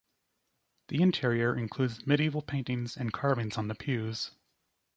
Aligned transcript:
The 0.87 0.99
interior 0.99 1.55
includes 1.55 2.07
medieval 2.07 2.41
paintings 2.41 2.97
and 2.97 3.13
carvings 3.13 3.55
on 3.55 3.67
the 3.67 3.75
pews. 3.75 4.31